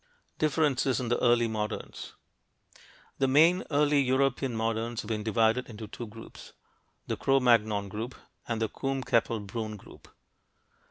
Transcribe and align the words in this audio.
DIFFERENCES 0.39 0.99
IN 0.99 1.09
THE 1.09 1.19
EARLY 1.23 1.47
MODERNS 1.47 2.15
The 3.19 3.27
main 3.27 3.63
early 3.69 4.01
European 4.01 4.55
moderns 4.55 5.01
have 5.03 5.09
been 5.09 5.21
divided 5.21 5.69
into 5.69 5.85
two 5.87 6.07
groups, 6.07 6.53
the 7.05 7.15
Cro 7.15 7.39
Magnon 7.39 7.87
group 7.87 8.15
and 8.47 8.59
the 8.59 8.67
Combe 8.67 9.03
Capelle 9.03 9.41
Brünn 9.45 9.77
group. 9.77 10.07